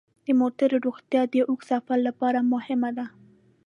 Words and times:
د 0.25 0.27
موټرو 0.39 0.75
روغتیا 0.85 1.21
د 1.33 1.35
اوږد 1.49 1.67
سفر 1.71 1.97
لپاره 2.07 2.39
مهمه 2.53 2.89
ده. 2.97 3.05